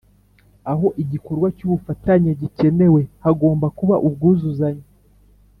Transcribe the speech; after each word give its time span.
aho 0.71 0.87
igikorwa 1.03 1.47
cy 1.57 1.63
ubufatanye 1.67 2.31
gikenewe 2.41 3.01
hagomba 3.23 3.67
kuba 3.77 3.95
ubwuzuzanye 4.07 4.85